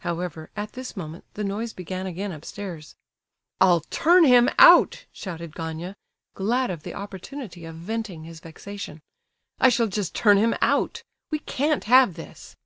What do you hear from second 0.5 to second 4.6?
at this moment, the noise began again upstairs. "I'll turn him